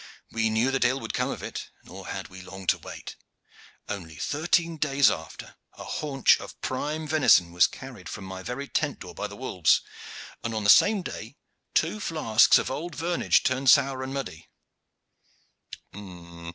We 0.31 0.49
knew 0.49 0.71
that 0.71 0.83
ill 0.83 0.99
would 0.99 1.13
come 1.13 1.29
of 1.29 1.43
it, 1.43 1.69
nor 1.83 2.07
had 2.07 2.27
we 2.29 2.41
long 2.41 2.65
to 2.65 2.79
wait. 2.79 3.17
Only 3.87 4.15
thirteen 4.15 4.77
days 4.77 5.11
after, 5.11 5.57
a 5.75 5.83
haunch 5.83 6.39
of 6.39 6.59
prime 6.59 7.07
venison 7.07 7.51
was 7.51 7.67
carried 7.67 8.09
from 8.09 8.25
my 8.25 8.41
very 8.41 8.67
tent 8.67 8.97
door 9.01 9.13
by 9.13 9.27
the 9.27 9.35
wolves, 9.37 9.81
and 10.43 10.55
on 10.55 10.63
the 10.63 10.71
same 10.71 11.03
day 11.03 11.35
two 11.75 11.99
flasks 11.99 12.57
of 12.57 12.71
old 12.71 12.95
vernage 12.97 13.43
turned 13.43 13.69
sour 13.69 14.01
and 14.01 14.11
muddy." 14.11 14.49